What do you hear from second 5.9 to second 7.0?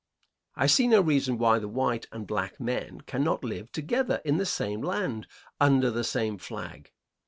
the same flag.